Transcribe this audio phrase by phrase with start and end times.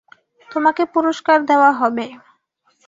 [0.49, 2.05] তোমাকে পুরষ্কার দেওয়া হবে।